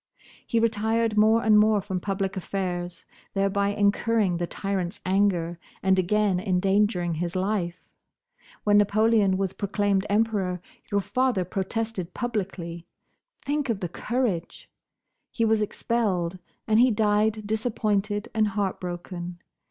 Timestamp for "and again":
5.83-6.39